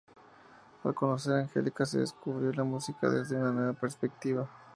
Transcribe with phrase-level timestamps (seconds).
[0.83, 4.49] Al conocer a Angelika descubrió la música desde una nueva perspectiva.